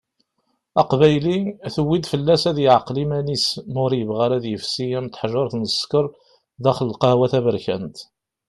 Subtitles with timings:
[0.81, 1.35] Aqbayli,
[1.75, 6.05] tuwi-d fell-as ad yeɛqel iman-is ma ur yebɣi ara ad yefsi am teḥjurt n ssekker
[6.63, 7.97] daxel lqahwa taberkant.